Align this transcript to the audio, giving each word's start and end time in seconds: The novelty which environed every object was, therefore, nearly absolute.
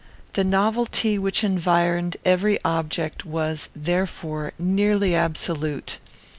The 0.33 0.43
novelty 0.43 1.19
which 1.19 1.43
environed 1.43 2.17
every 2.25 2.57
object 2.65 3.23
was, 3.23 3.69
therefore, 3.75 4.51
nearly 4.57 5.13
absolute. 5.13 5.99